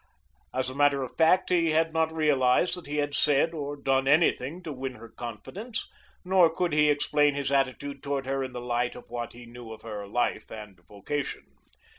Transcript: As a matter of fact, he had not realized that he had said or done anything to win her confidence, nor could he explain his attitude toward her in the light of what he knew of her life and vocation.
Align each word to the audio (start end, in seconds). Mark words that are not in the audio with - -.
As 0.51 0.67
a 0.67 0.73
matter 0.73 1.03
of 1.03 1.15
fact, 1.15 1.51
he 1.51 1.69
had 1.69 1.93
not 1.93 2.11
realized 2.11 2.75
that 2.75 2.87
he 2.87 2.97
had 2.97 3.13
said 3.13 3.53
or 3.53 3.75
done 3.75 4.07
anything 4.07 4.63
to 4.63 4.73
win 4.73 4.95
her 4.95 5.09
confidence, 5.09 5.87
nor 6.25 6.49
could 6.49 6.73
he 6.73 6.89
explain 6.89 7.35
his 7.35 7.51
attitude 7.51 8.01
toward 8.01 8.25
her 8.25 8.43
in 8.43 8.51
the 8.53 8.61
light 8.61 8.95
of 8.95 9.11
what 9.11 9.33
he 9.33 9.45
knew 9.45 9.71
of 9.71 9.83
her 9.83 10.07
life 10.07 10.49
and 10.49 10.79
vocation. 10.87 11.43